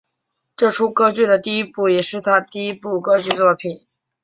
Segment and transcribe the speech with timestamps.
[0.55, 3.85] 这出歌剧的第一部也是他第一部歌剧作品。